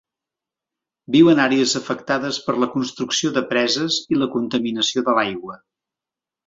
[1.15, 5.65] Viu en àrees afectades per la construcció de preses i la contaminació de l'aigua.